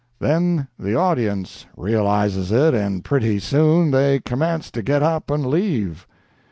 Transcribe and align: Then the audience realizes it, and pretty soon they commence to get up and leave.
Then 0.17 0.67
the 0.79 0.95
audience 0.95 1.67
realizes 1.77 2.51
it, 2.51 2.73
and 2.73 3.03
pretty 3.05 3.37
soon 3.37 3.91
they 3.91 4.19
commence 4.19 4.71
to 4.71 4.81
get 4.81 5.03
up 5.03 5.29
and 5.29 5.45
leave. 5.45 6.07